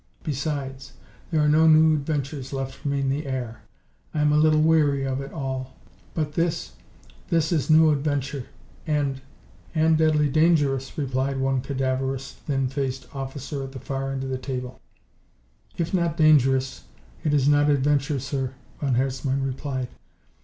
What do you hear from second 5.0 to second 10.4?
of it all. But this this is new adventure and" "And deadly